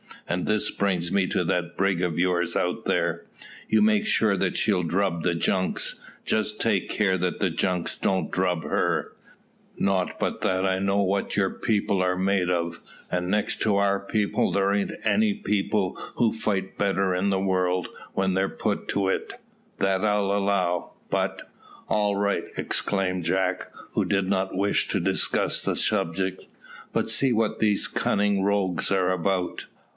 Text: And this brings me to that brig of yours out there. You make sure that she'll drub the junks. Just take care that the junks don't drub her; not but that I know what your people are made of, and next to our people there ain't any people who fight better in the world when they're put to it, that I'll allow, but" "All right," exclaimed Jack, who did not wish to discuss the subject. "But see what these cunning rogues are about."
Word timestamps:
And 0.27 0.47
this 0.47 0.71
brings 0.71 1.11
me 1.11 1.27
to 1.27 1.43
that 1.43 1.75
brig 1.75 2.01
of 2.01 2.17
yours 2.17 2.55
out 2.55 2.85
there. 2.85 3.25
You 3.67 3.81
make 3.83 4.05
sure 4.05 4.37
that 4.37 4.55
she'll 4.55 4.81
drub 4.81 5.23
the 5.23 5.35
junks. 5.35 5.99
Just 6.25 6.59
take 6.59 6.89
care 6.89 7.17
that 7.17 7.41
the 7.41 7.49
junks 7.49 7.97
don't 7.97 8.31
drub 8.31 8.63
her; 8.63 9.11
not 9.77 10.19
but 10.19 10.39
that 10.41 10.65
I 10.65 10.79
know 10.79 11.03
what 11.03 11.35
your 11.35 11.49
people 11.49 12.01
are 12.01 12.15
made 12.17 12.49
of, 12.49 12.79
and 13.11 13.29
next 13.29 13.61
to 13.63 13.75
our 13.75 13.99
people 13.99 14.53
there 14.53 14.73
ain't 14.73 14.93
any 15.03 15.33
people 15.33 15.97
who 16.15 16.31
fight 16.31 16.77
better 16.77 17.13
in 17.13 17.29
the 17.29 17.39
world 17.39 17.89
when 18.13 18.33
they're 18.33 18.49
put 18.49 18.87
to 18.89 19.09
it, 19.09 19.33
that 19.77 20.03
I'll 20.03 20.31
allow, 20.31 20.93
but" 21.11 21.49
"All 21.89 22.15
right," 22.15 22.45
exclaimed 22.57 23.25
Jack, 23.25 23.69
who 23.91 24.05
did 24.05 24.29
not 24.29 24.55
wish 24.55 24.87
to 24.87 24.99
discuss 25.01 25.61
the 25.61 25.75
subject. 25.75 26.45
"But 26.93 27.09
see 27.09 27.33
what 27.33 27.59
these 27.59 27.87
cunning 27.89 28.43
rogues 28.43 28.91
are 28.91 29.11
about." 29.11 29.65